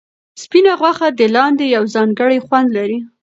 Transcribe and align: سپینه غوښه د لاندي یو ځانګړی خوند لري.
سپینه 0.43 0.71
غوښه 0.79 1.07
د 1.19 1.21
لاندي 1.35 1.67
یو 1.75 1.83
ځانګړی 1.95 2.39
خوند 2.45 2.69
لري. 2.77 2.99